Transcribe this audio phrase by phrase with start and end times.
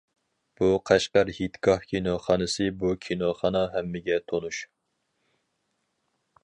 [0.59, 4.65] بۇ قەشقەر ھېيتگاھ كىنوخانىسى بۇ كىنوخانا ھەممىگە تونۇش.